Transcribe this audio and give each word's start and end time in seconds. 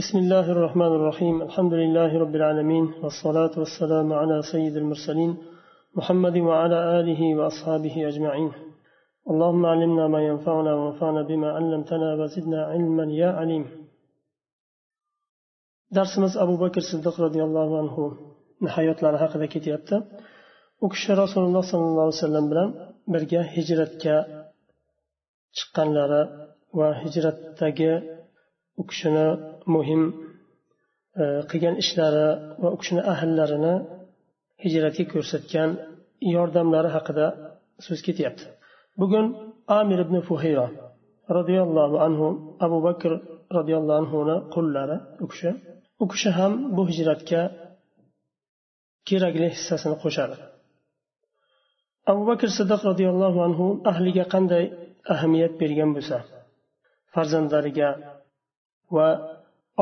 بسم 0.00 0.18
الله 0.18 0.46
الرحمن 0.54 0.92
الرحيم. 0.98 1.42
الحمد 1.42 1.74
لله 1.82 2.10
رب 2.24 2.34
العالمين 2.40 2.84
والصلاة 3.02 3.54
والسلام 3.62 4.12
على 4.20 4.36
سيد 4.52 4.76
المرسلين 4.76 5.32
محمد 5.98 6.36
وعلى 6.48 6.78
آله 7.00 7.20
وأصحابه 7.38 8.08
أجمعين. 8.08 8.52
اللهم 9.30 9.66
علمنا 9.66 10.04
ما 10.14 10.20
ينفعنا 10.28 10.72
وانفعنا 10.74 11.22
بما 11.22 11.48
علمتنا 11.56 12.08
وزدنا 12.14 12.60
علما 12.72 13.04
يا 13.22 13.30
عليم. 13.40 13.64
درس 15.96 16.36
أبو 16.44 16.54
بكر 16.56 16.80
الصديق 16.84 17.20
رضي 17.20 17.42
الله 17.44 17.68
عنه 17.80 17.96
نحية 18.62 18.96
لرحق 19.02 19.36
ذكي 19.36 19.60
تيبت 19.64 19.90
وكش 20.82 21.10
رسول 21.10 21.44
الله 21.44 21.62
صلى 21.70 21.84
الله 21.90 22.04
عليه 22.06 22.22
وسلم 22.24 22.44
بلا 22.50 22.64
برقى 23.12 23.40
هجرتك 23.54 24.04
شقن 25.58 25.88
لرى 25.96 26.22
وهجرتك 26.74 27.80
u 28.80 28.82
kishini 28.90 29.26
muhim 29.74 30.02
e, 31.22 31.24
qilgan 31.50 31.74
ishlari 31.82 32.26
va 32.62 32.68
u 32.74 32.76
kishini 32.80 33.02
ahllarini 33.12 33.74
hijratga 34.64 35.04
ko'rsatgan 35.12 35.70
yordamlari 36.34 36.90
haqida 36.96 37.26
so'z 37.86 38.00
ketyapti. 38.06 38.44
Bugun 39.00 39.26
amir 39.80 39.98
ibn 40.06 40.16
fuhayra 40.28 40.66
roziyallohu 41.38 41.96
anhu 42.06 42.26
abu 42.66 42.78
bakr 42.86 43.10
roziyallohu 43.56 43.98
anhuni 44.02 44.36
qullari 44.54 44.96
u 45.24 45.26
kishi 45.32 45.50
u 46.02 46.04
kishi 46.12 46.30
ham 46.38 46.52
bu 46.76 46.82
hijratga 46.90 47.42
kerakli 49.08 49.48
hissasini 49.54 49.96
qo'shadi. 50.04 50.36
Abu 52.10 52.22
bakr 52.30 52.48
siddiq 52.58 52.80
roziyallohu 52.90 53.38
anhu 53.48 53.66
ahliga 53.90 54.24
qanday 54.34 54.64
ahamiyat 55.14 55.52
bergan 55.60 55.90
bo'lsa 55.96 56.16
farzandlariga 57.14 57.88
va 58.96 59.08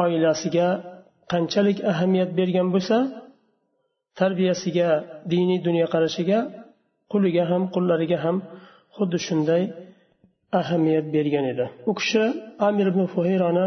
oilasiga 0.02 0.68
qanchalik 1.32 1.78
ahamiyat 1.92 2.30
bergan 2.38 2.68
bo'lsa 2.74 2.96
tarbiyasiga 4.20 4.88
diniy 5.32 5.60
dunyoqarashiga 5.66 6.38
quliga 7.12 7.44
ham 7.50 7.62
qullariga 7.74 8.18
ham 8.24 8.36
xuddi 8.96 9.18
shunday 9.26 9.62
ahamiyat 10.60 11.06
bergan 11.16 11.46
edi. 11.52 11.66
U 11.90 11.92
kishi 11.98 12.22
amir 12.68 12.86
ibn 12.92 13.02
fuhayroni 13.12 13.66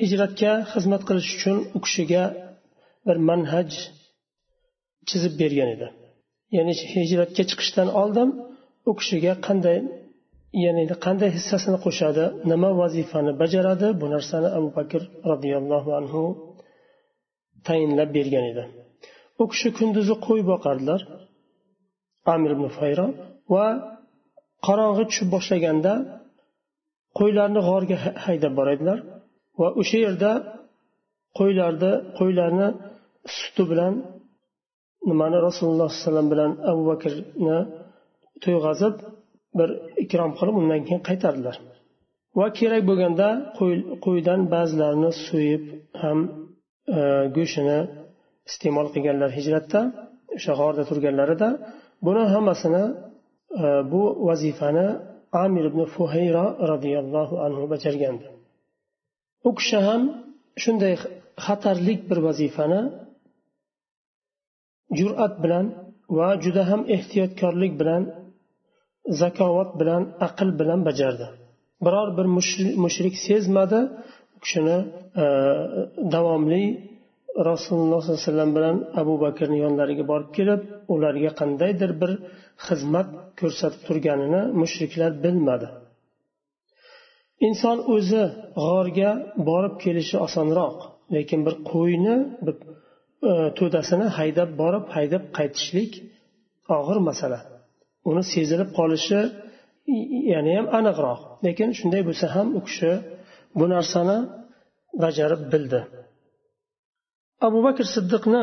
hijratga 0.00 0.52
xizmat 0.72 1.02
qilish 1.08 1.30
uchun 1.36 1.56
u 1.76 1.78
kishiga 1.84 2.22
bir 3.06 3.16
manhaj 3.28 3.70
chizib 5.08 5.34
bergan 5.42 5.68
edi. 5.74 5.88
Ya'ni 6.56 6.72
hijratga 6.94 7.42
chiqishdan 7.50 7.88
oldin 8.02 8.28
u 8.90 8.92
kishiga 9.00 9.32
qanday 9.46 9.78
ya'ni 10.62 10.82
qanday 11.06 11.30
hissasini 11.36 11.78
qo'shadi 11.84 12.24
nima 12.50 12.70
vazifani 12.80 13.32
bajaradi 13.42 13.88
bu 14.00 14.06
narsani 14.14 14.48
abu 14.58 14.68
bakr 14.78 15.02
roziyallohu 15.30 15.90
anhu 16.00 16.22
tayinlab 17.66 18.10
bergan 18.16 18.44
edi. 18.52 18.64
U 19.42 19.44
kishi 19.52 19.68
kunduzi 19.78 20.14
qo'y 20.26 20.40
boqardilar 20.50 21.00
amir 22.34 22.50
ibn 22.56 22.66
fayro 22.78 23.06
va 23.54 23.66
qorong'i 24.66 25.04
tushib 25.10 25.28
boshlaganda 25.34 25.92
qo'ylarni 27.18 27.60
g'orga 27.68 27.96
haydab 28.24 28.52
boradilar 28.58 28.98
va 29.60 29.68
o'sha 29.80 29.98
yerda 30.06 30.30
qo'ylarni 31.38 31.92
qo'ylarni 32.18 32.68
suti 33.36 33.62
bilan 33.70 33.94
nimani 35.10 35.38
rasululloh 35.48 35.88
sallallohu 35.90 35.94
alayhi 35.94 36.06
vasallam 36.06 36.28
bilan 36.32 36.50
abu 36.70 36.82
bakrni 36.90 37.58
to'yg'azib 38.44 38.94
bir 39.58 39.68
ikrom 40.04 40.30
qilib 40.38 40.56
undan 40.60 40.80
keyin 40.86 41.02
qaytardilar. 41.08 41.56
Va 42.38 42.46
kerak 42.58 42.82
bo'lganda 42.90 43.28
qo'ydan 44.04 44.40
ba'zilarini 44.54 45.10
so'yib 45.26 45.64
ham 46.02 46.18
e, 46.96 47.00
go'shtini 47.36 47.78
iste'mol 48.50 48.88
qilganlar 48.94 49.30
hijratda 49.38 49.80
o'sha 50.36 50.52
g'orda 50.60 50.82
turganlarida. 50.90 51.48
Buni 52.06 52.24
hammasini 52.34 52.84
e, 53.64 53.66
bu 53.92 54.02
vazifani 54.28 54.86
amir 55.44 55.64
ibn 55.70 55.80
fuhayro 55.94 56.46
roziyallohu 56.70 57.34
anhu 57.46 57.64
bajargandi. 57.72 58.26
U 59.48 59.50
kishi 59.58 59.78
ham 59.88 60.02
shunday 60.62 60.94
xatarlik 61.46 62.00
bir 62.10 62.18
vazifani 62.28 62.80
jur'at 64.98 65.34
bilan 65.44 65.66
va 66.18 66.28
juda 66.44 66.62
ham 66.70 66.80
ehtiyotkorlik 66.96 67.72
bilan 67.80 68.02
zakovat 69.22 69.80
bilan 69.80 70.02
aql 70.26 70.48
bilan 70.60 70.80
bajardi. 70.88 71.26
Biror 71.84 72.08
bir 72.18 72.26
mushrik 72.84 73.14
sezmadi 73.26 73.80
u 74.36 74.38
kishini 74.44 74.78
e, 75.24 75.26
davomli 76.14 76.64
rasululloh 77.50 78.00
sollallohu 78.02 78.12
alayhi 78.12 78.28
vasallam 78.28 78.50
bilan 78.56 78.76
abu 79.00 79.14
bakrni 79.24 79.58
yonlariga 79.64 80.04
borib 80.12 80.30
kelib 80.36 80.60
ularga 80.94 81.30
qandaydir 81.40 81.90
bir 82.02 82.12
xizmat 82.66 83.08
ko'rsatib 83.40 83.80
turganini 83.88 84.42
mushriklar 84.60 85.12
bilmadi. 85.24 85.68
Inson 87.48 87.78
o'zi 87.94 88.22
g'orga 88.64 89.10
borib 89.48 89.74
kelishi 89.84 90.16
osonroq 90.26 90.76
lekin 91.14 91.40
bir 91.46 91.54
qo'yni 91.72 92.16
bir 92.46 92.54
e, 93.30 93.32
to'dasini 93.58 94.06
haydab 94.18 94.50
borib 94.62 94.86
haydab 94.96 95.24
qaytishlik 95.38 95.92
og'ir 96.78 96.98
masala. 97.08 97.38
Uni 98.10 98.22
sezilib 98.32 98.70
qolishi 98.78 99.20
yana 100.32 100.50
ham 100.56 100.66
aniqroq. 100.78 101.20
Lekin 101.46 101.70
shunday 101.78 102.02
bo'lsa 102.08 102.26
ham 102.34 102.48
u 102.58 102.60
kishi 102.66 102.92
bu 103.58 103.64
narsani 103.74 104.18
bajarib 105.02 105.42
bildi. 105.52 105.80
Abu 107.46 107.58
bakr 107.66 107.84
siddiqni 107.94 108.42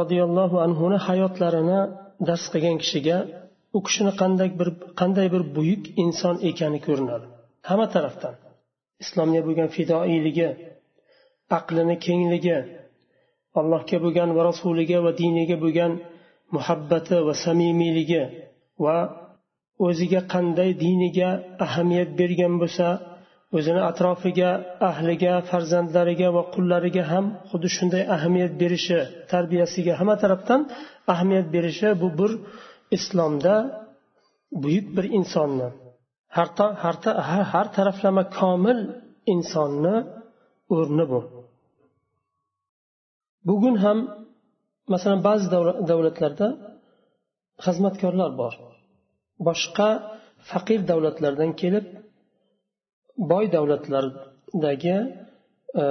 roziyallohu 0.00 0.56
anhuni 0.66 0.98
hayotlarini 1.06 1.80
dars 2.28 2.44
qilgan 2.52 2.76
kishiga 2.82 3.18
u 3.76 3.78
kishini 3.86 4.12
qanday 4.20 4.48
bir 4.60 4.68
qanday 5.00 5.26
bir 5.34 5.42
buyuk 5.56 5.82
inson 6.04 6.36
ekani 6.48 6.78
ko'rinadi. 6.86 7.26
Hamma 7.68 7.86
tarafdan. 7.94 8.34
Islomga 9.02 9.40
bo'lgan 9.46 9.68
fidoiyligi 9.76 10.48
aqlini 11.58 11.96
kengligi 12.06 12.58
allohga 13.60 13.98
bo'lgan 14.04 14.28
va 14.36 14.42
rasuliga 14.50 14.98
va 15.06 15.12
diniga 15.22 15.56
bo'lgan 15.64 15.92
muhabbati 16.56 17.16
va 17.26 17.34
samimiyligi 17.44 18.22
va 18.84 18.98
o'ziga 19.86 20.20
qanday 20.34 20.70
diniga 20.84 21.30
ahamiyat 21.66 22.10
bergan 22.20 22.54
bo'lsa 22.62 22.86
o'zini 23.56 23.82
atrofiga 23.90 24.50
ahliga 24.90 25.32
farzandlariga 25.50 26.28
va 26.36 26.42
qullariga 26.54 27.02
ham 27.12 27.24
xuddi 27.50 27.68
shunday 27.76 28.02
ahamiyat 28.16 28.52
berishi 28.62 28.98
tarbiyasiga 29.32 29.92
hamma 30.00 30.16
tarafdan 30.22 30.60
ahamiyat 31.12 31.46
berishi 31.54 31.88
bu 32.02 32.08
bir 32.18 32.32
islomda 32.96 33.54
buyuk 34.62 34.86
bir 34.96 35.06
insonni 35.18 35.68
har, 36.36 36.48
har, 36.82 36.96
har, 37.52 37.66
taraflama 37.76 38.24
komil 38.38 38.78
insonni 39.34 39.96
o'rni 40.76 41.04
bu. 41.12 41.20
Bugun 43.48 43.76
ham 43.84 43.98
masalan 44.92 45.20
ba'zi 45.28 45.46
davlatlarda 45.90 46.48
xizmatkorlar 47.64 48.30
bor. 48.40 48.54
Boshqa 49.48 49.88
faqir 50.50 50.80
davlatlardan 50.90 51.50
kelib 51.60 51.86
boy 53.30 53.44
davlatlardagi 53.56 54.96
e, 55.82 55.84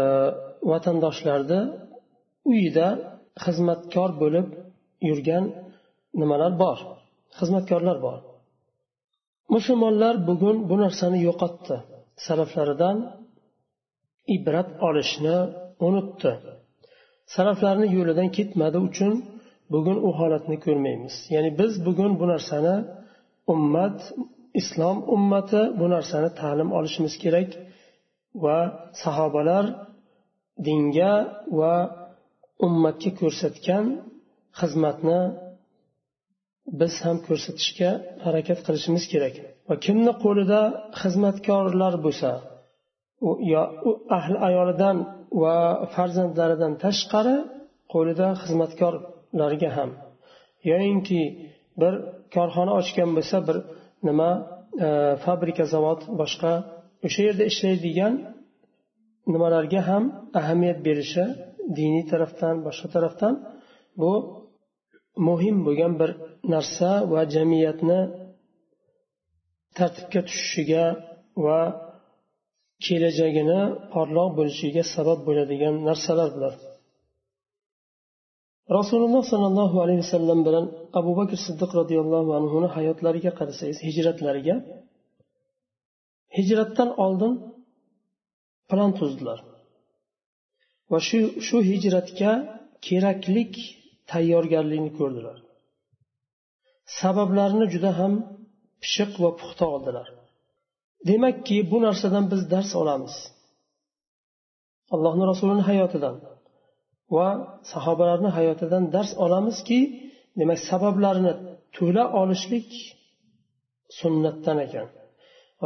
vatandoshlarni 0.72 1.62
uyida 2.52 2.88
xizmatkor 3.44 4.10
bo'lib 4.22 4.48
yurgan 5.10 5.46
nimalar 6.20 6.52
bor? 6.64 6.78
Xizmatkorlar 7.40 7.98
bor. 8.08 8.20
Musulmonlar 9.56 10.16
bugun 10.30 10.58
bu 10.70 10.76
narsani 10.84 11.20
yo'qotdi. 11.28 11.76
Salaflaridan 12.26 12.98
ibrat 14.36 14.70
olishni 14.88 15.38
unutdi. 15.88 16.32
Salaflarni 17.36 17.88
yo'lidan 17.98 18.30
ketmadi 18.38 18.78
uchun 18.88 19.14
bugun 19.74 19.98
u 20.08 20.10
holatni 20.20 20.58
ko'rmaymiz. 20.66 21.16
Ya'ni 21.34 21.50
biz 21.60 21.72
bugun 21.88 22.12
bu 22.20 22.26
narsani 22.34 22.76
ummat 23.54 23.98
islom 24.60 24.98
ummati 25.16 25.62
bu 25.80 25.86
narsani 25.96 26.30
ta'lim 26.42 26.70
olishimiz 26.78 27.14
kerak 27.24 27.50
va 28.44 28.58
sahobalar 29.04 29.66
dinga 30.66 31.14
va 31.60 31.76
ummatga 32.66 33.12
ko'rsatgan 33.22 33.86
xizmatni 34.60 35.22
biz 36.80 36.94
ham 37.06 37.18
ko'rsatishga 37.28 37.92
harakat 38.26 38.60
qilishimiz 38.66 39.04
kerak. 39.14 39.36
Va 39.70 39.76
kimni 39.86 40.14
qo'lida 40.24 40.62
xizmatkorlar 41.02 41.94
bo'lsa 42.06 42.32
yo 43.54 43.62
ahli 44.18 44.38
ayolidan 44.48 44.98
va 45.42 45.58
farzandlaridan 45.96 46.74
tashqari 46.84 47.38
qo'lida 47.94 48.28
xizmatkorlarga 48.42 49.70
ham. 49.78 49.90
Yoyinki 50.70 51.22
bir 51.82 51.94
korxona 52.36 52.72
ochgan 52.80 53.10
bo'lsa 53.18 53.38
bir 53.48 53.58
nima 54.08 54.30
e, 54.86 54.88
fabrika 55.26 55.66
zavod 55.74 56.02
boshqa 56.22 56.52
o'sha 57.06 57.22
yerda 57.28 57.44
ishlaydigan 57.52 58.14
nimalarga 59.34 59.82
ham 59.90 60.04
ahamiyat 60.40 60.80
berishi 60.88 61.26
diniy 61.78 62.06
tarafdan 62.12 62.56
boshqa 62.68 62.88
tarafdan 62.96 63.34
bu 64.02 64.12
muhim 65.28 65.58
bo'lgan 65.66 65.94
bir 66.02 66.12
narsa 66.54 66.90
va 67.14 67.22
jamiyatni 67.36 68.00
tartibga 69.78 70.22
tushishiga 70.28 70.86
va 71.46 71.60
kelajagini 72.86 73.62
porloq 73.94 74.30
bo'lishiga 74.40 74.84
sabab 74.96 75.20
bo'ladigan 75.28 75.76
narsalar 75.88 76.30
bular. 76.36 76.54
Rasululloh 78.78 79.24
sollallohu 79.32 79.78
alayhi 79.84 80.02
vasallam 80.06 80.40
bilan 80.48 80.66
abu 81.00 81.12
bakr 81.20 81.38
siddiq 81.46 81.72
roziyallohu 81.80 82.32
anhuni 82.40 82.68
hayotlariga 82.76 83.32
qarasangiz 83.40 83.78
hijratlariga 83.88 84.56
hijratdan 86.38 86.90
oldin 87.06 87.34
plan 88.70 88.92
tuzdilar. 89.00 89.40
Va 90.92 91.00
shu 91.08 91.20
shu 91.48 91.58
hijratga 91.72 92.32
keraklik 92.88 93.54
tayyorgarlikni 94.12 94.92
ko'rdilar. 95.00 95.38
Sabablarini 97.00 97.68
juda 97.74 97.92
ham 98.00 98.14
pishiq 98.84 99.12
va 99.24 99.30
puxta 99.40 99.66
oldilar. 99.76 100.08
Demakki 101.10 101.58
bu 101.72 101.78
narsadan 101.86 102.26
biz 102.32 102.42
dars 102.54 102.72
olamiz. 102.82 103.16
Allohni 104.96 105.24
rasulini 105.32 105.64
hayotidan. 105.70 106.16
Va 107.16 107.28
sahobalarni 107.72 108.30
hayotidan 108.38 108.84
dars 108.96 109.12
olamizki 109.26 109.80
demak 110.40 110.60
sabablarini 110.70 111.34
to'la 111.78 112.04
olishlik 112.22 112.70
sunnatdan 114.00 114.58
ekan. 114.66 114.88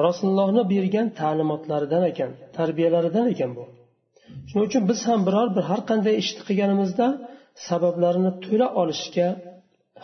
Rasulullohni 0.08 0.64
bergan 0.74 1.08
ta'limotlaridan 1.20 2.04
ekan 2.12 2.32
tarbiyalaridan 2.58 3.26
ekan 3.34 3.52
bu. 3.58 3.66
Shuning 4.50 4.66
uchun 4.70 4.84
biz 4.92 5.00
ham 5.10 5.20
biror 5.28 5.48
bir 5.56 5.64
har 5.72 5.82
qanday 5.90 6.16
ishni 6.24 6.42
qilganimizda 6.48 7.08
sabablarini 7.70 8.32
to'la 8.46 8.68
olishga 8.82 9.28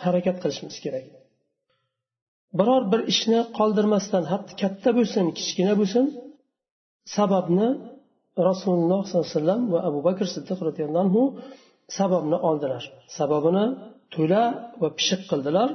harakat 0.04 0.36
qilishimiz 0.42 0.76
kerak. 0.84 1.04
Biror 2.58 2.82
bir 2.92 3.00
ishni 3.12 3.40
qoldirmasdan 3.58 4.24
hatto 4.32 4.52
katta 4.62 4.90
bo'lsin 4.98 5.26
kichkina 5.38 5.74
bo'lsin 5.80 6.04
sababni 7.16 7.68
rasululloh 8.48 9.00
sollallohu 9.08 9.28
alayhi 9.28 9.38
vasallam 9.38 9.62
va 9.72 9.78
abu 9.88 9.98
bakr 10.08 10.26
siddiq 10.34 10.58
roziyallohu 10.68 11.04
anhu 11.06 11.22
sababni 11.98 12.36
oldilar. 12.48 12.82
Sababini 13.18 13.64
to'la 14.14 14.42
va 14.80 14.88
pishiq 14.98 15.22
qildilar. 15.30 15.68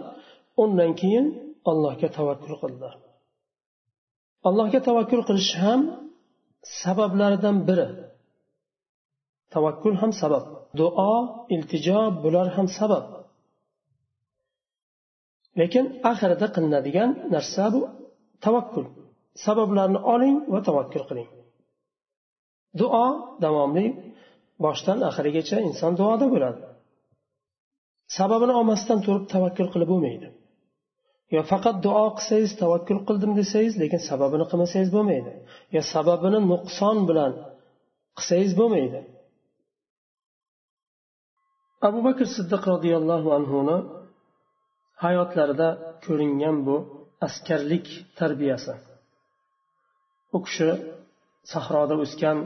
Undan 0.63 0.91
keyin 0.99 1.25
allohga 1.71 2.07
tavakkul 2.17 2.55
qildilar. 2.61 2.93
Allohga 4.47 4.79
tavakkul 4.89 5.23
qilish 5.29 5.51
ham 5.63 5.79
sabablaridan 6.81 7.57
biri. 7.67 7.87
Tavakkul 9.53 9.95
ham 10.01 10.11
sabab. 10.21 10.43
Duo 10.79 11.15
iltijo 11.55 11.99
bular 12.23 12.47
ham 12.55 12.67
sabab. 12.79 13.05
Lekin 15.59 15.85
oxirida 16.11 16.47
qilinadigan 16.55 17.09
narsa 17.33 17.65
bu 17.73 17.81
tavakkul. 18.45 18.85
Sabablarni 19.45 19.99
oling 20.13 20.35
va 20.53 20.59
tavakkul 20.67 21.03
qiling. 21.09 21.29
Duo 22.81 23.05
davomli 23.43 23.85
boshdan 24.65 24.99
oxirigacha 25.09 25.57
inson 25.69 25.91
duoda 25.99 26.25
bo'ladi. 26.33 26.61
Sababini 28.17 28.53
olmasdan 28.59 28.99
turib 29.05 29.25
tavakkul 29.33 29.67
qilib 29.73 29.89
bo'lmaydi. 29.93 30.27
Yo 31.35 31.41
faqat 31.51 31.75
duo 31.85 32.05
qilsangiz 32.17 32.51
tavakkul 32.61 32.99
qildim 33.07 33.31
desangiz 33.39 33.73
lekin 33.81 34.01
sababini 34.09 34.45
qilmasangiz 34.51 34.89
bo'lmaydi. 34.95 35.31
Yo 35.75 35.81
sababini 35.93 36.39
nuqson 36.51 36.97
bilan 37.09 37.33
qilsangiz 38.17 38.53
bo'lmaydi. 38.59 38.99
Abu 41.87 41.99
bakr 42.07 42.25
siddiq 42.35 42.63
roziyallohu 42.73 43.29
anhuni 43.37 43.77
hayotlarida 45.03 45.69
ko'ringan 46.05 46.57
bu 46.67 46.75
askarlik 47.27 47.87
tarbiyasi. 48.19 48.73
U 50.35 50.37
kishi 50.45 50.69
sahroda 51.51 51.95
o'sgan 52.03 52.37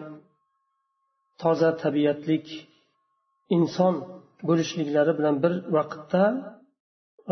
toza 1.41 1.69
tabiatlik 1.83 2.47
inson 3.57 3.95
bo'lishliklari 4.49 5.13
bilan 5.19 5.35
bir 5.43 5.53
vaqtda 5.77 6.23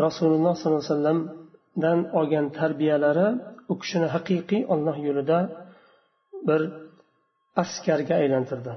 rasululloh 0.06 0.54
sollallohu 0.60 0.82
alayhi 0.82 0.94
vasallamdan 0.94 1.98
olgan 2.18 2.46
tarbiyalari 2.58 3.28
u 3.72 3.74
kishini 3.82 4.08
haqiqiy 4.14 4.62
olloh 4.74 4.96
yo'lida 5.06 5.38
bir 6.48 6.60
askarga 7.62 8.14
aylantirdi. 8.22 8.72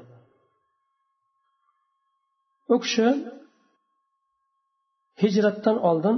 U 2.74 2.75
kishi 2.84 3.07
hijratdan 5.22 5.78
oldin 5.90 6.18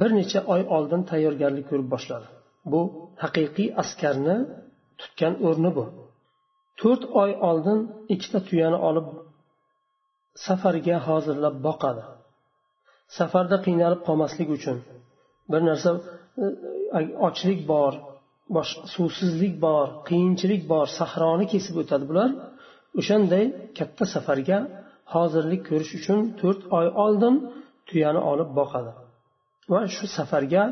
bir 0.00 0.10
necha 0.18 0.40
oy 0.54 0.62
oldin 0.76 1.02
tayyorgarlik 1.10 1.66
ko'rib 1.70 1.88
boshladi. 1.94 2.28
Bu 2.72 2.82
haqiqiy 3.22 3.68
askarni 3.82 4.36
tutgan 5.00 5.34
o'rni 5.46 5.70
bu. 5.78 5.84
To'rt 6.80 7.02
oy 7.22 7.30
oldin 7.48 7.80
ikkita 8.14 8.38
tuyani 8.48 8.78
olib 8.88 9.06
safarga 10.46 10.96
hozirlab 11.08 11.56
boqadi. 11.66 12.02
Safarda 13.18 13.56
qiynalib 13.66 14.00
qolmaslik 14.08 14.48
uchun 14.56 14.76
bir 15.50 15.60
narsa 15.68 15.90
e, 16.42 16.44
e, 16.98 17.00
ochlik 17.28 17.60
bor 17.72 17.92
suvsizlik 18.94 19.54
bor 19.66 19.86
qiyinchilik 20.08 20.62
bor 20.72 20.86
sahroni 20.98 21.46
kesib 21.52 21.76
o'tadi 21.82 22.04
bular. 22.10 22.30
O'shanday 23.00 23.44
katta 23.78 24.04
safarga 24.14 24.58
hozirlik 25.14 25.62
ko'rish 25.68 25.92
uchun 25.98 26.18
to'rt 26.40 26.60
oy 26.78 26.86
oldin 27.04 27.34
tuyani 27.88 28.20
olib 28.32 28.50
boqadi. 28.60 28.92
Va 29.72 29.80
shu 29.94 30.06
safarga 30.16 30.62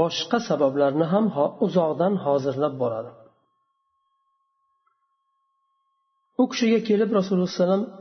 boshqa 0.00 0.38
sabablarni 0.48 1.06
ham 1.12 1.26
uzoqdan 1.66 2.12
hozirlab 2.24 2.74
boradi. 2.82 3.10
U 6.42 6.44
kishiga 6.52 6.80
kelib 6.88 7.10
rasululloh 7.18 7.52
alayhi 7.66 8.00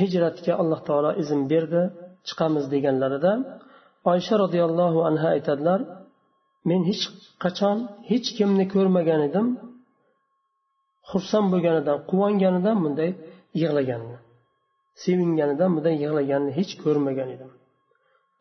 hijratga 0.00 0.52
alloh 0.62 0.80
taolo 0.88 1.10
izn 1.22 1.40
berdi 1.52 1.82
chiqamiz 2.28 2.64
deganlarida 2.74 3.32
oysha 4.12 4.34
roziyallohu 4.42 4.98
anha 5.08 5.28
aytadilar 5.36 5.80
men 6.68 6.80
hech 6.90 7.04
qachon 7.44 7.76
hech 8.10 8.28
kimni 8.38 8.64
ko'rmagan 8.74 9.20
edim 9.28 9.46
xursand 11.10 11.46
bo'lganidan 11.52 11.98
quvonganidan 12.10 12.76
bunday 12.84 13.10
yig'laganini 13.60 14.18
sevinganidan 15.02 15.70
bunday 15.76 15.94
yig'laganini 16.04 16.52
hech 16.58 16.72
ko'rmagan 16.84 17.28
edim. 17.36 17.50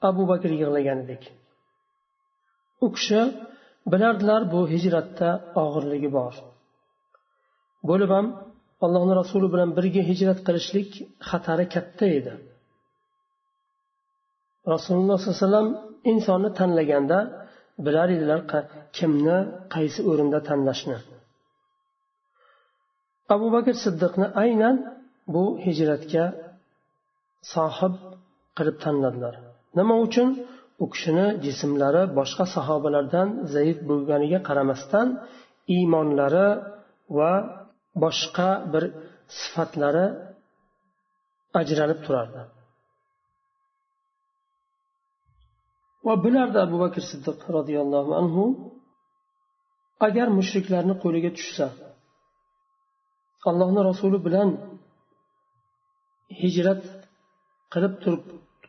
Abu 0.09 0.23
bakr 0.31 0.49
yig'laganidek. 0.59 1.23
U 2.85 2.87
kishi 2.95 3.21
bilardilar 3.91 4.41
bu 4.53 4.59
hijratda 4.73 5.29
og'irligi 5.63 6.09
bor. 6.17 6.33
Bo'lib 7.89 8.09
ham 8.15 8.27
allohni 8.85 9.13
rasuli 9.21 9.47
bilan 9.53 9.69
birga 9.77 10.01
hijrat 10.09 10.39
qilishlik 10.47 10.89
xatari 11.29 11.65
katta 11.75 12.05
edi. 12.19 12.33
Rasululloh 14.73 15.17
sollallohu 15.19 15.37
alayhi 15.37 15.45
vasallam 15.45 15.69
insonni 16.11 16.49
tanlaganda 16.59 17.19
bilar 17.85 18.07
edilar 18.15 18.39
kimni 18.97 19.37
qaysi 19.73 19.99
o'rinda 20.09 20.39
tanlashni. 20.49 20.97
Abu 23.35 23.47
bakr 23.55 23.75
siddiqni 23.85 24.27
aynan 24.43 24.75
bu 25.33 25.43
hijratga 25.65 26.25
sohib 27.53 27.93
qilib 28.57 28.77
tanladilar. 28.83 29.35
Nima 29.79 29.95
uchun? 30.05 30.29
U 30.83 30.85
kishini 30.93 31.27
jismlari 31.45 32.03
boshqa 32.19 32.45
sahobalardan 32.55 33.27
zaif 33.53 33.77
bo'lganiga 33.89 34.39
qaramasdan 34.47 35.07
iymonlari 35.75 36.47
va 37.17 37.33
boshqa 38.03 38.49
bir 38.73 38.83
sifatlari 39.39 40.05
ajralib 41.61 41.99
turardi. 42.05 42.41
Va 46.05 46.13
bilardi 46.25 46.57
abu 46.67 46.77
bakr 46.83 47.01
siddiq 47.11 47.39
roziyallohu 47.57 48.11
anhu 48.21 48.43
agar 50.07 50.27
mushriklarni 50.37 50.95
qo'liga 51.03 51.31
tushsa 51.37 51.67
allohni 53.49 53.81
rasuli 53.89 54.19
bilan 54.27 54.49
hijrat 56.41 56.81
qilib 57.73 57.93
turib 58.03 58.23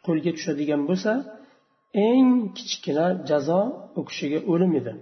qo'lga 0.09 0.31
tushadigan 0.37 0.83
bo'lsa 0.89 1.13
eng 2.09 2.31
kichkina 2.57 3.07
jazo 3.31 3.61
u 3.99 4.01
kishiga 4.09 4.39
o'lim 4.53 4.73
edi. 4.81 4.93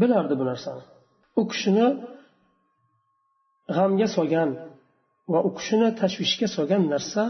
Bilardi 0.00 0.34
bu 0.40 0.44
narsani. 0.50 0.82
U 1.40 1.42
kishini 1.52 1.86
g'amga 3.76 4.08
solgan 4.16 4.50
va 5.32 5.38
u 5.48 5.50
kishini 5.58 5.88
tashvishga 6.00 6.48
solgan 6.56 6.82
narsa 6.94 7.22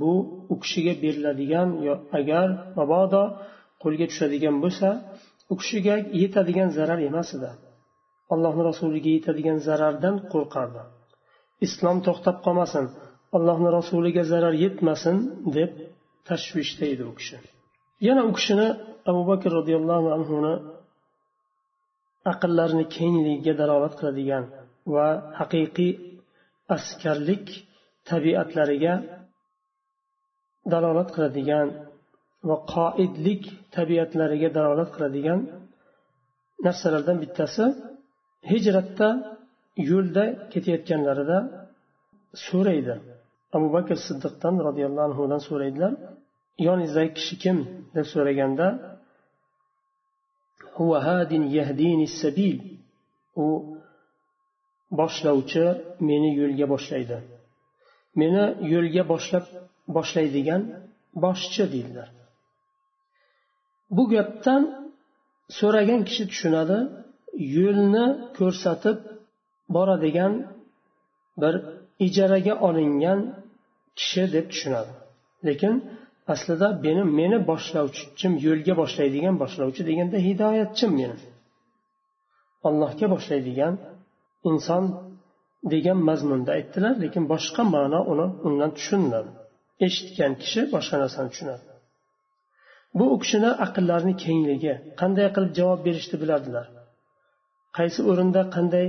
bu 0.00 0.12
u 0.52 0.54
kishiga 0.62 0.92
beriladigan 1.02 1.68
yo 1.86 1.94
agar 2.18 2.48
mabodo 2.78 3.22
qo'lga 3.82 4.06
tushadigan 4.10 4.56
bo'lsa 4.64 4.88
u 5.52 5.54
kishiga 5.60 5.94
yetadigan 6.22 6.68
zarar 6.78 7.00
emas 7.10 7.28
edi. 7.36 7.50
Allohni 8.34 8.62
rasuliga 8.70 9.10
yetadigan 9.16 9.58
zarardan 9.66 10.16
qo'rqardi. 10.32 10.82
Islom 11.66 11.98
to'xtab 12.06 12.36
qolmasin 12.46 12.84
allohni 13.36 13.70
rasuliga 13.78 14.22
zarar 14.32 14.54
yetmasin 14.64 15.16
deb 15.56 15.70
tashvishda 16.28 16.84
edi 16.92 17.04
u 17.10 17.12
kishi. 17.18 17.36
Yana 18.06 18.22
u 18.30 18.32
kishini 18.36 18.68
abu 19.10 19.22
bakr 19.30 19.50
roziyallohu 19.58 20.08
anhuni 20.16 20.54
aqllarini 22.32 22.84
kengligiga 22.96 23.52
dalolat 23.60 23.94
qiladigan 23.98 24.44
va 24.94 25.06
haqiqiy 25.38 25.92
askarlik 26.76 27.46
tabiatlariga 28.10 28.94
dalolat 30.72 31.08
qiladigan 31.14 31.68
va 32.48 32.56
qoidlik 32.74 33.42
tabiatlariga 33.76 34.48
dalolat 34.58 34.90
qiladigan 34.96 35.40
narsalardan 36.66 37.16
bittasi 37.22 37.64
hijratda 38.50 39.08
yo'lda 39.90 40.24
ketayotganlarida 40.52 41.38
so'raydi. 42.46 42.94
Abu 43.56 43.68
bakr 43.76 43.96
siddiqdan 44.06 44.54
roziyallohu 44.66 45.06
anhudan 45.08 45.40
so'raydilar. 45.48 45.92
Yoningizdagi 46.66 47.10
kishi 47.18 47.34
kim 47.42 47.58
deb 47.94 48.06
so'raganda 48.12 48.66
u 53.44 53.46
boshlovchi 54.98 55.64
meni 56.08 56.30
yo'lga 56.40 56.66
boshlaydi. 56.74 57.16
Meni 58.20 58.44
yo'lga 58.72 59.02
boshlab 59.12 59.44
boshlaydigan 59.96 60.62
boshchi 61.24 61.64
deydilar. 61.74 62.08
Bu 63.96 64.02
gapdan 64.14 64.62
so'ragan 65.58 66.00
kishi 66.08 66.24
tushunadi 66.30 66.78
yo'lni 67.56 68.06
ko'rsatib 68.38 68.98
boradigan 69.74 70.32
bir 71.42 71.54
ijaraga 72.06 72.54
olingan 72.68 73.20
kishi 73.98 74.24
deb 74.34 74.46
tushunadi. 74.52 74.92
Lekin 75.46 75.74
aslida 76.32 76.68
meni 76.84 77.02
meni 77.18 77.38
boshlovchim 77.50 78.32
yo'lga 78.46 78.74
boshlaydigan 78.82 79.34
boshlovchi 79.42 79.82
deganda 79.90 80.16
hidoyatchim 80.26 80.90
meni. 81.00 81.16
Allohga 82.68 83.06
boshlaydigan 83.14 83.74
inson 84.50 84.84
degan 85.72 85.98
mazmunda 86.08 86.50
aytdilar 86.58 86.94
lekin 87.04 87.24
boshqa 87.32 87.62
ma'no 87.74 88.00
uni 88.12 88.26
undan 88.46 88.70
tushuniladi 88.76 89.30
eshitgan 89.86 90.32
kishi 90.42 90.60
boshqa 90.74 90.96
narsani 91.02 91.28
tushunadi. 91.32 91.64
Bu 92.98 93.04
u 93.14 93.16
kishini 93.22 93.50
aqllarini 93.64 94.14
kengligi 94.24 94.74
qanday 95.00 95.28
qilib 95.34 95.52
javob 95.58 95.80
berishni 95.86 96.16
bilardilar 96.22 96.66
qaysi 97.78 98.00
o'rinda 98.10 98.40
qanday 98.56 98.86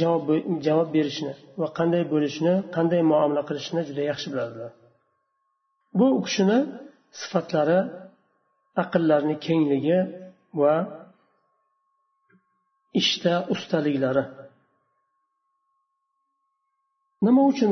javob 0.00 0.22
javob 0.66 0.88
berishni 0.96 1.32
va 1.60 1.68
qanday 1.78 2.02
bo'lishni 2.12 2.54
qanday 2.76 3.02
muomala 3.10 3.42
qilishni 3.48 3.80
juda 3.88 4.02
yaxshi 4.10 4.28
bilardilar 4.32 4.72
bu 5.98 6.06
u 6.18 6.20
kishini 6.26 6.58
sifatlari 7.20 7.78
aqllarini 8.82 9.36
kengligi 9.46 9.98
va 10.60 10.74
ishda 13.00 13.34
ustaliklari. 13.54 14.24
Nima 17.26 17.42
uchun 17.50 17.70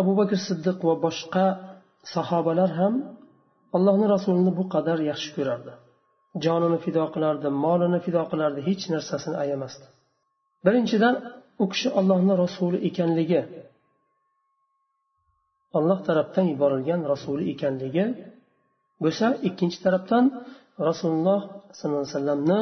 abu 0.00 0.12
bakr 0.20 0.38
siddiq 0.48 0.78
va 0.88 0.94
boshqa 1.06 1.46
sahobalar 2.14 2.70
ham 2.80 2.94
allohni 3.76 4.06
rasulini 4.14 4.52
bu 4.58 4.64
qadar 4.74 4.98
yaxshi 5.10 5.30
ko'rardi? 5.36 5.72
Jonini 6.44 6.78
fido 6.84 7.04
qilardi 7.14 7.48
molini 7.64 7.98
fido 8.06 8.22
qilardi 8.30 8.60
hech 8.68 8.84
narsasini 8.94 9.36
ayamasdi. 9.44 9.86
Birinchidan 10.64 11.14
u 11.62 11.64
kishi 11.72 11.88
ollohni 11.98 12.34
rasuli 12.44 12.78
ekanligi 12.88 13.40
alloh 15.78 15.98
tarafdan 16.08 16.46
yuborilgan 16.52 17.00
rasuli 17.12 17.44
ekanligi 17.54 18.04
bo'lsa 19.02 19.26
ikkinchi 19.48 19.78
tarafdan 19.84 20.24
rasululloh 20.88 21.40
sollallohu 21.78 22.02
alayhi 22.02 22.14
vasallamni 22.16 22.60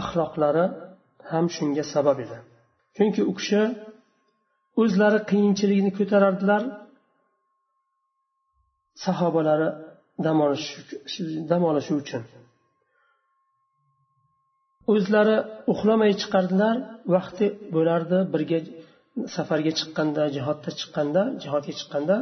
axloqlari 0.00 0.64
ham 1.30 1.46
shunga 1.56 1.84
sabab 1.94 2.18
edi. 2.24 2.38
Chunki 2.96 3.22
u 3.30 3.32
kishi 3.38 3.62
o'zlari 4.82 5.18
qiyinchilikni 5.30 5.90
ko'tarardilar 5.98 6.62
sahobalari 9.04 9.68
dam 11.50 11.62
olishi 11.70 11.92
uchun. 12.02 12.22
O'zlari 14.92 15.36
uxlamay 15.72 16.12
chiqardilar 16.20 16.76
vaqti 17.14 17.46
bo'lardi 17.74 18.18
birga 18.32 18.58
safarga 19.34 19.72
chiqqanda 19.78 20.22
jihodda 20.36 20.70
chiqqanda 20.80 21.22
jihodga 21.42 21.72
chiqqanda 21.80 22.16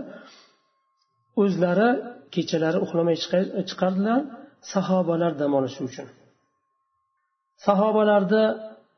o'zlari 1.42 1.88
kechalari 2.34 2.78
uxlamay 2.84 3.16
chiqardilar 3.70 4.20
sahobalar 4.72 5.32
dam 5.40 5.52
olishi 5.58 5.80
uchun. 5.88 6.08
Sahobalarni 7.66 8.44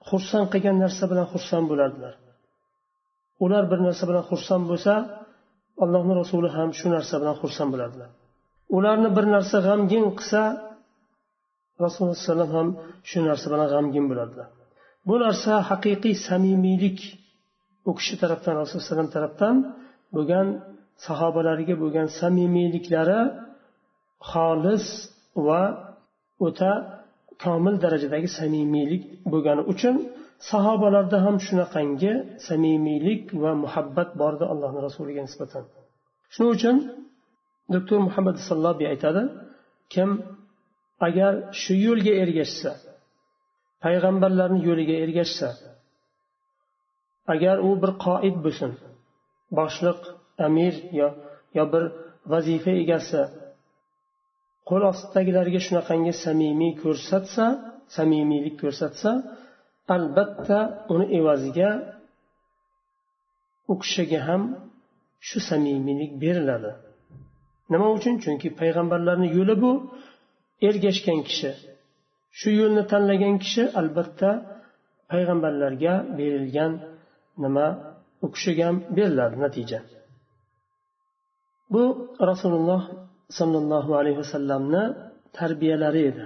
xursand 0.08 0.46
qilgan 0.52 0.76
narsa 0.84 1.04
bilan 1.10 1.26
xursand 1.32 1.66
bo'lardilar. 1.70 2.14
Ular 3.44 3.64
bir 3.70 3.80
narsa 3.86 4.04
bilan 4.10 4.24
xursand 4.30 4.64
bo'lsa 4.70 4.94
allohni 5.84 6.14
rasuli 6.20 6.48
ham 6.56 6.68
shu 6.78 6.86
narsa 6.94 7.14
bilan 7.20 7.36
xursand 7.42 7.70
bo'ladilar 7.74 8.10
ularni 8.76 9.10
bir 9.16 9.26
narsa 9.34 9.56
g'amgin 9.66 10.04
qilsa 10.18 10.42
rasululloh 11.84 12.18
alayhi 12.34 12.54
ham 12.56 12.68
shu 13.10 13.18
narsa 13.28 13.46
bilan 13.52 13.68
g'amgin 13.74 14.04
bo'ladilar 14.10 14.48
bu 15.08 15.14
narsa 15.24 15.52
haqiqiy 15.70 16.14
samimiylik 16.28 16.98
u 17.88 17.92
kishi 17.98 18.14
tarafdan 18.22 18.54
rasululloh 18.62 18.92
alayhi 18.96 19.14
tarafdan 19.18 19.54
bo'lgan 20.16 20.46
sahobalariga 21.06 21.74
bo'lgan 21.82 22.06
samimiyliklari 22.20 23.20
xolis 24.30 24.86
va 25.46 25.62
o'ta 26.46 26.72
komil 27.44 27.74
darajadagi 27.84 28.28
samimiylik 28.40 29.02
bo'lgani 29.32 29.62
uchun 29.72 29.94
sahobalarda 30.50 31.18
ham 31.24 31.36
shunaqangi 31.46 32.12
samimiylik 32.48 33.22
va 33.42 33.52
muhabbat 33.64 34.10
bor 34.20 34.32
edi 34.36 34.44
allohni 34.52 34.80
rasuliga 34.88 35.22
nisbatan. 35.28 35.64
Shuning 36.34 36.52
uchun 36.56 36.76
doktor 37.74 37.98
muhammad 38.06 38.36
sallobiy 38.48 38.86
aytadi 38.94 39.22
kim 39.94 40.10
agar 41.06 41.32
shu 41.62 41.72
yo'lga 41.86 42.12
ergashsa 42.22 42.70
payg'ambarlarni 43.84 44.60
yo'liga 44.68 44.96
ergashsa 45.04 45.48
agar 47.32 47.56
u 47.68 47.70
bir 47.82 47.92
qoid 48.06 48.36
bo'lsin 48.44 48.72
boshliq 49.58 50.00
amir 50.46 50.74
yo 51.00 51.08
yo 51.56 51.64
bir 51.72 51.84
vazifa 52.32 52.72
egasi 52.82 53.20
qo'l 54.68 54.82
ostidagilarga 54.92 55.60
shunaqangi 55.66 56.12
samimiy 56.24 56.72
ko'rsatsa 56.82 57.44
samimiylik 57.96 58.54
ko'rsatsa 58.62 59.10
albatta 59.94 60.58
uni 60.94 61.06
evaziga 61.18 61.70
u 63.72 63.74
kishiga 63.82 64.20
ham 64.28 64.42
shu 65.28 65.38
samimiylik 65.50 66.12
beriladi. 66.22 66.72
Nima 67.72 67.88
uchun? 67.96 68.14
Chunki 68.24 68.48
payg'ambarlarni 68.60 69.28
yo'li 69.36 69.54
bu. 69.62 69.72
Ergashgan 70.68 71.20
kishi 71.28 71.50
shu 72.38 72.48
yo'lni 72.60 72.82
tanlagan 72.92 73.34
kishi 73.44 73.62
albatta 73.80 74.30
payg'ambarlarga 75.12 75.94
berilgan 76.18 76.72
nima? 77.44 77.66
U 78.24 78.26
kishiga 78.34 78.64
ham 78.68 78.76
beriladi 78.96 79.36
natija. 79.44 79.78
Bu 81.72 81.82
rasululloh 82.30 82.82
sollallohu 83.38 83.90
alayhi 84.00 84.18
vasallamni 84.22 84.82
tarbiyalari 85.38 86.00
edi. 86.10 86.24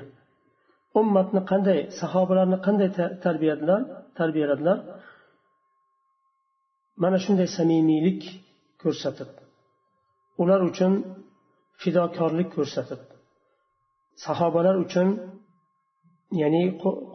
Ummatni 1.00 1.40
qanday 1.50 1.78
sahobalarni 2.00 2.58
qanday 2.66 2.88
tarbiyaladilar 3.24 3.80
tarbiyaladilar? 4.18 4.78
Mana 7.02 7.18
shunday 7.24 7.48
samimiylik 7.58 8.20
ko'rsatib 8.82 9.30
ular 10.42 10.60
uchun 10.70 10.92
fidokorlik 11.82 12.48
ko'rsatib 12.56 13.00
sahobalar 14.24 14.76
uchun 14.84 15.08
ya'ni 16.42 16.62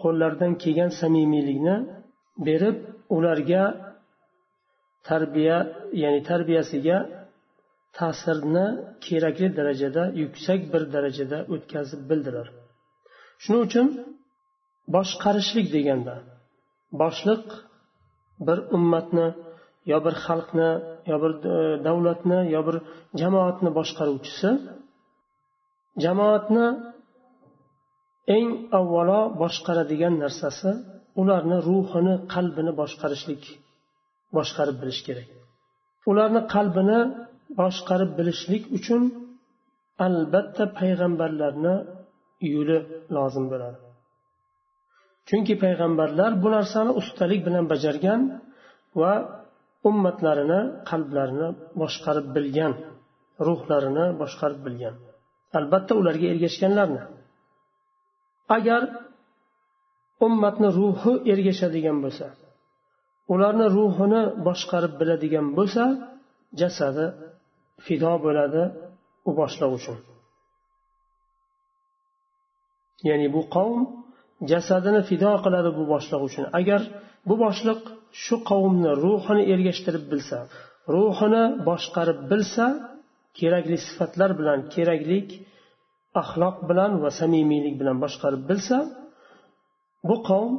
qo'llaridan 0.02 0.54
kelgan 0.64 0.92
samimiylikni 1.02 1.76
berib 2.48 2.78
ularga 3.16 3.64
tarbiya 5.10 5.58
ya'ni 6.04 6.22
tarbiyasiga 6.30 6.98
ta'sirni 7.98 8.66
kerakli 9.06 9.48
darajada 9.60 10.04
yuksak 10.22 10.60
bir 10.74 10.84
darajada 10.96 11.38
o'tkazib 11.54 12.02
bildirar. 12.10 12.48
Shuning 13.44 13.62
uchun 13.68 13.88
boshqarishlik 14.96 15.68
deganda 15.76 16.16
boshliq 17.02 17.46
bir 18.48 18.58
ummatni 18.78 19.28
yo 19.92 19.98
bir 20.06 20.16
xalqni 20.26 20.70
yo 21.12 21.18
bir 21.24 21.32
e, 21.54 21.56
davlatni 21.88 22.40
yo 22.56 22.62
bir 22.68 22.76
jamoatni 23.22 23.70
boshqaruvchisi 23.80 24.50
jamoatni 26.04 26.68
eng 28.38 28.50
avvalo 28.80 29.22
boshqaradigan 29.42 30.14
narsasi 30.24 30.70
ularni 31.22 31.58
ruhini 31.68 32.16
qalbini 32.34 32.72
boshqarishlik 32.82 33.44
boshqarib 34.36 34.78
bilish 34.82 35.02
kerak. 35.08 35.28
Ularni 36.10 36.42
qalbini 36.54 37.00
boshqarib 37.60 38.12
bilishlik 38.20 38.64
uchun 38.78 39.02
albatta 40.06 40.64
payg'ambarlarni 40.80 41.76
yo'li 42.54 42.78
lozim 43.16 43.46
bo'ladi. 43.52 43.80
Chunki 45.28 45.54
payg'ambarlar 45.64 46.32
bu 46.44 46.48
narsani 46.58 46.92
ustalik 47.02 47.42
bilan 47.48 47.66
bajargan 47.72 48.22
va 49.02 49.14
ummatlarini 49.90 50.60
qalblarini 50.90 51.50
boshqarib 51.82 52.28
bilgan 52.36 52.74
ruhlarini 53.48 54.06
boshqarib 54.22 54.62
bilgan. 54.68 54.96
Albatta 55.58 55.94
ularga 56.02 56.28
ergashganlarni. 56.34 57.02
Agar 58.58 58.82
ummatni 60.26 60.70
ruhi 60.80 61.14
ergashadigan 61.34 61.98
bo'lsa 62.06 62.28
ularni 63.34 63.68
ruhini 63.78 64.22
boshqarib 64.48 64.94
biladigan 65.00 65.48
bo'lsa 65.58 65.84
jasadi 66.62 67.06
fido 67.86 68.14
bo'ladi 68.26 68.64
u 69.30 69.32
boshliq 69.40 69.72
uchun. 69.80 69.98
Ya'ni 73.10 73.28
bu 73.36 73.42
qavm 73.56 73.82
jasadini 74.52 75.02
fido 75.10 75.32
qiladi 75.46 75.70
bu 75.80 75.84
boshliq 75.94 76.22
uchun. 76.30 76.44
Agar 76.60 76.82
bu 77.30 77.36
boshliq 77.44 77.82
shu 78.24 78.36
qavmni 78.50 78.92
ruhini 79.04 79.44
ergashtirib 79.54 80.06
bilsa 80.12 80.38
ruhini 80.96 81.44
boshqarib 81.70 82.20
bilsa 82.32 82.66
kerakli 83.40 83.78
sifatlar 83.88 84.32
bilan 84.40 84.60
kerakli 84.74 85.20
axloq 86.22 86.58
bilan 86.70 86.92
va 87.04 87.10
samimiylik 87.20 87.76
bilan 87.82 87.98
boshqarib 88.04 88.44
bilsa 88.50 88.78
bu 90.10 90.16
qavm 90.30 90.54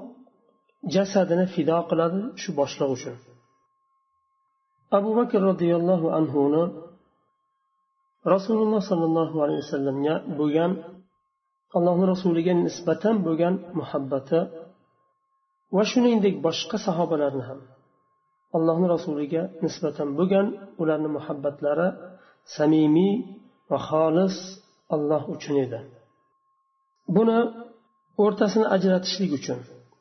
jasadini 0.94 1.46
fido 1.54 1.78
qiladi 1.90 2.20
shu 2.42 2.50
boshliq 2.60 2.90
uchun. 2.96 3.16
Abu 4.98 5.10
bakr 5.18 5.40
roziyallohu 5.50 6.06
anhuni 6.18 6.64
rasululloh 8.34 8.80
sollallohu 8.90 9.36
alayhi 9.44 9.60
vasallamga 9.64 10.14
bo'lgan 10.38 10.72
allohni 11.76 12.06
rasuliga 12.12 12.52
nisbatan 12.66 13.16
bo'lgan 13.26 13.54
muhabbati 13.80 14.40
va 15.76 15.82
shuningdek 15.90 16.34
boshqa 16.46 16.76
sahobalarni 16.86 17.44
ham 17.48 17.60
allohni 18.56 18.86
rasuliga 18.94 19.42
nisbatan 19.64 20.08
bo'lgan 20.18 20.46
ularni 20.82 21.10
muhabbatlari 21.16 21.88
samimiy 22.56 23.14
va 23.70 23.78
xolis 23.88 24.36
alloh 24.94 25.22
uchun 25.34 25.56
edi. 25.64 25.80
Buni 27.16 27.38
o'rtasini 28.24 28.66
ajratishlik 28.76 29.32
uchun 29.38 29.58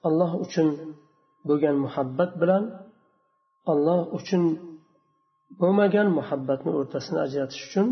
alloh 0.08 0.32
uchun 0.46 0.68
bo'lgan 1.48 1.75
muhabbat 1.86 2.32
bilan 2.42 2.63
alloh 3.72 4.01
uchun 4.18 4.44
bo'lmagan 5.62 6.08
muhabbatni 6.20 6.72
o'rtasini 6.80 7.20
ajratish 7.25 7.62
uchun 7.68 7.88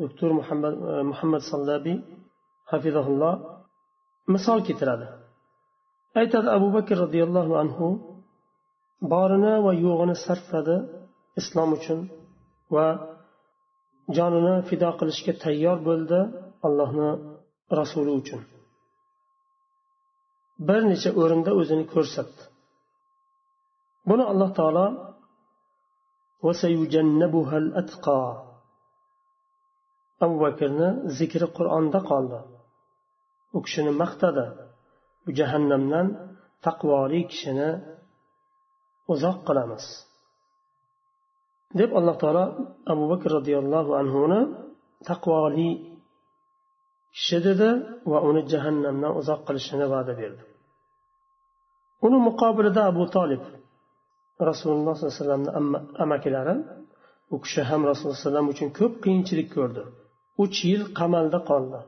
doktor 0.00 0.30
muhammad 0.40 0.74
e, 0.90 0.92
muhammad 1.10 1.42
sallabiy 1.52 1.98
hafizahulloh 2.72 3.34
misol 4.34 4.58
keltiradi. 4.66 5.06
Aytadi 6.20 6.48
abu 6.56 6.68
bakr 6.76 6.96
roziyallohu 7.04 7.52
anhu 7.62 7.86
borini 9.12 9.54
va 9.64 9.72
yo'g'ini 9.86 10.16
sarfladi 10.26 10.76
islom 11.40 11.70
uchun 11.78 11.98
va 12.74 12.86
jonini 14.16 14.54
fido 14.68 14.90
qilishga 15.00 15.32
tayyor 15.44 15.78
bo'ldi 15.88 16.20
allohni 16.66 17.10
rasuli 17.78 18.12
uchun. 18.20 18.40
Bir 20.66 20.80
necha 20.90 21.10
o'rinda 21.20 21.50
o'zini 21.60 21.84
ko'rsatdi. 21.94 22.42
Buni 24.08 24.24
alloh 24.32 24.50
taolo 24.58 24.86
abu 30.24 30.36
bakrni 30.44 30.88
zikri 31.18 31.46
qur'onda 31.56 32.00
qoldi. 32.10 32.38
U 33.56 33.58
kishini 33.66 33.92
maqtadi. 34.02 34.46
Bu 35.24 35.30
jahannamdan 35.38 36.06
taqvoli 36.66 37.20
kishini 37.30 37.70
uzoq 39.12 39.38
qilamiz. 39.48 39.84
Deb 41.78 41.90
alloh 41.98 42.16
taolo 42.22 42.44
abu 42.92 43.04
bakr 43.12 43.28
roziyallohu 43.36 43.92
anhuni 44.00 44.40
taqvoli 45.08 45.70
kishi 47.16 47.38
dedi 47.46 47.68
va 48.10 48.18
uni 48.28 48.42
jahannamdan 48.52 49.12
uzoq 49.20 49.40
qilishini 49.48 49.86
va'da 49.94 50.12
berdi. 50.20 50.42
Uni 52.06 52.18
muqobilida 52.28 52.82
abu 52.90 53.04
tolib 53.16 53.42
rasululloh 54.50 54.94
sollallohu 54.96 55.14
alayhi 55.14 55.20
vasallamni 55.20 55.50
amakilari 56.04 56.54
u 57.34 57.36
kishi 57.44 57.60
ham 57.70 57.80
rasululloh 57.90 58.16
alayhi 58.16 58.26
vasallam 58.26 58.48
uchun 58.52 58.68
ko'p 58.78 58.94
qiyinchilik 59.04 59.48
ko'rdi. 59.56 59.82
Uch 60.42 60.58
yil 60.70 60.82
qamalda 60.98 61.38
qoldi. 61.50 61.80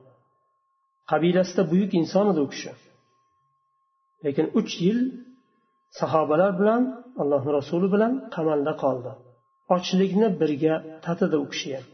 Qabilasida 1.10 1.62
buyuk 1.72 1.92
inson 2.00 2.26
edi 2.32 2.40
u 2.46 2.48
kishi. 2.54 2.72
Lekin 4.24 4.46
uch 4.60 4.72
yil 4.84 4.98
sahobalar 6.00 6.52
bilan 6.60 6.82
allohni 7.22 7.50
rasuli 7.58 7.88
bilan 7.94 8.12
qamalda 8.34 8.72
qoldi. 8.84 9.10
Ochlikni 9.76 10.28
birga 10.40 10.74
tatidi 11.04 11.36
u 11.44 11.46
kishi 11.52 11.70
ham 11.76 11.86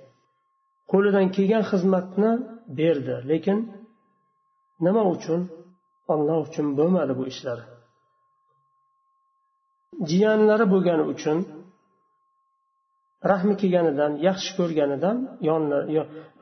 qo'lidan 0.90 1.26
kelgan 1.37 1.64
xizmatni 1.70 2.33
berdi 2.79 3.16
lekin 3.31 3.59
nima 4.87 5.02
uchun? 5.14 5.40
Olloh 6.12 6.38
uchun 6.48 6.66
bo'lmadi 6.79 7.12
bu 7.18 7.24
ishlar. 7.33 7.59
Jiyanlari 10.11 10.66
bo'lgani 10.72 11.04
uchun 11.12 11.38
rahmi 13.30 13.54
kelganidan 13.61 14.12
yaxshi 14.28 14.50
ko'rganidan 14.59 15.16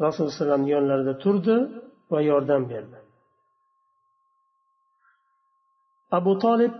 rasululloh 0.04 0.30
alayhi 0.30 0.40
vasallam 0.40 0.64
yonlarida 0.74 1.14
turdi 1.24 1.56
va 2.12 2.18
yordam 2.30 2.62
berdi. 2.72 2.96
Abu 6.18 6.32
tolib 6.44 6.74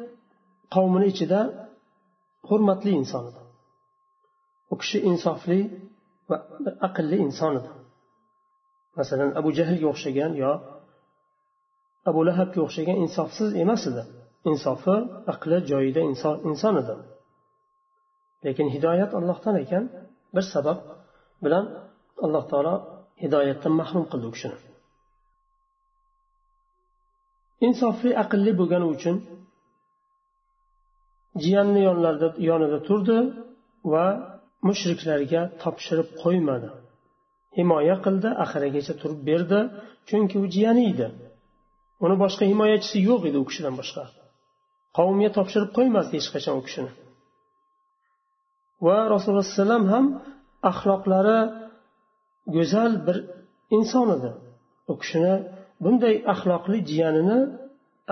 qavmini 0.75 1.07
ichida 1.13 1.41
hurmatli 2.49 2.91
inson 3.01 3.25
edi. 3.31 3.41
U 4.73 4.75
kishi 4.81 4.99
insofli 5.11 5.61
va 6.29 6.37
aqlli 6.89 7.17
inson 7.27 7.53
edi. 7.61 7.71
Masalan 8.99 9.31
abu 9.41 9.51
jahlga 9.59 9.87
o'xshagan 9.93 10.33
yo 10.43 10.53
abu 12.11 12.21
lahabga 12.29 12.61
o'xshagan 12.67 12.97
insofsiz 13.05 13.49
emas 13.63 13.83
edi. 13.91 14.03
Insofi 14.51 14.97
aqli 15.33 15.59
joyida 15.71 16.01
inson 16.11 16.37
inson 16.51 16.75
edi. 16.83 16.95
Lekin 18.45 18.69
hidoyat 18.75 19.11
ollohdan 19.19 19.57
ekan 19.65 19.85
bir 20.35 20.45
sabab 20.53 20.79
bilan 21.45 21.65
alloh 22.25 22.45
taolo 22.51 22.75
hidoyatdan 23.23 23.73
mahrum 23.81 24.05
qildi 24.11 24.27
u 24.31 24.33
kishini. 24.37 24.59
Insofli 27.67 28.11
aqlli 28.23 28.53
bo'lgani 28.61 28.87
uchun 28.95 29.17
jiyanni 31.43 31.81
yonlarida 31.89 32.29
yonida 32.49 32.79
turdi 32.89 33.19
va 33.93 34.07
mushriklarga 34.69 35.43
topshirib 35.63 36.09
qo'ymadi. 36.23 36.69
Himoya 37.59 37.97
qildi 38.05 38.31
oxirigacha 38.45 38.95
turib 39.01 39.21
berdi 39.29 39.61
chunki 40.09 40.37
u 40.43 40.45
jiyani 40.55 40.85
edi. 40.93 41.09
Uni 42.05 42.17
boshqa 42.23 42.45
himoyachisi 42.53 42.99
yo'q 43.09 43.23
edi 43.29 43.39
u 43.43 43.45
kishidan 43.49 43.75
boshqa. 43.81 44.05
Qavmga 44.97 45.31
topshirib 45.37 45.71
qo'ymasdi 45.77 46.15
hech 46.19 46.31
qachon 46.35 46.55
u 46.61 46.63
kishini. 46.67 46.93
Va 48.87 48.99
rasululloh 49.13 49.45
alayhivasallam 49.45 49.85
ham 49.93 50.07
axloqlari 50.71 51.39
go'zal 52.57 52.93
bir 53.07 53.17
inson 53.77 54.07
edi. 54.17 54.31
U 54.93 54.95
kishini 55.03 55.35
bunday 55.85 56.15
axloqli 56.33 56.79
jiyanini 56.91 57.39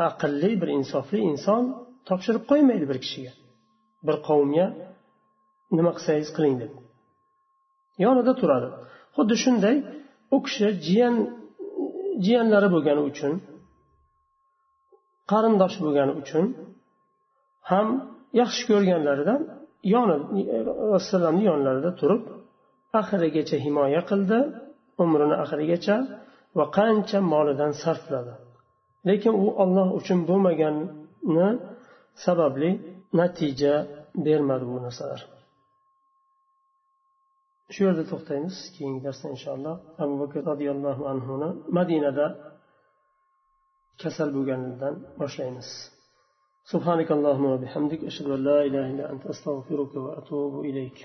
aqlli 0.09 0.51
bir 0.61 0.68
insofli 0.79 1.18
inson 1.31 1.62
topshirib 2.09 2.45
qo'ymaydi 2.51 2.85
bir 2.90 2.99
kishiga. 3.05 3.33
Bir 4.07 4.16
qavmga 4.29 4.66
nima 5.77 5.92
qilsangiz 5.97 6.31
qiling 6.37 6.57
deb 6.62 6.73
yonida 8.05 8.33
turadi. 8.40 8.68
Xuddi 9.16 9.37
shunday 9.45 9.77
u 10.35 10.38
kishi 10.47 10.66
jiyan 10.87 11.14
jiyanlari 12.25 12.68
bo'lgani 12.75 13.03
uchun 13.11 13.33
qarindosh 15.31 15.77
bo'lgani 15.85 16.13
uchun 16.23 16.45
ham 17.71 17.87
yaxshi 18.41 18.63
ko'rganlaridan 18.71 19.41
yoni 19.95 20.17
rasulullohni 20.95 21.43
yonlarida 21.51 21.91
turib 22.01 22.23
oxirigacha 23.01 23.57
himoya 23.65 24.03
qildi 24.11 24.39
umrini 25.03 25.37
oxirigacha 25.45 25.97
va 26.59 26.65
qancha 26.79 27.19
molidan 27.33 27.73
sarfladi. 27.83 28.35
Lekin 29.09 29.35
u 29.45 29.47
olloh 29.63 29.89
uchun 29.99 30.19
bo'lmagani 30.29 31.49
sababli 32.25 32.71
natija 33.21 33.75
bermadi 34.27 34.65
bu 34.73 34.77
narsalar. 34.87 35.21
Shu 37.75 37.81
yerda 37.87 38.05
to'xtaymiz 38.13 38.57
keyingi 38.75 39.01
darsda 39.07 39.27
inshaalloh. 39.35 39.77
Abu 40.03 40.15
bakr 40.23 40.39
roziyallohu 40.51 41.03
anhuni 41.13 41.49
madinada 41.79 42.27
kasal 44.05 44.29
bo'lganidan 44.37 44.95
boshlaymiz. 45.21 45.71
سبحانك 46.73 47.11
اللهم 47.12 47.45
وبحمدك 47.55 48.01
أشهد 48.11 48.29
أن 48.37 48.41
لا 48.49 48.59
إله 48.69 48.85
إلا 48.93 49.05
أنت 49.12 49.25
أستغفرك 49.27 49.93
وأتوب 50.05 50.53
إليك 50.69 50.99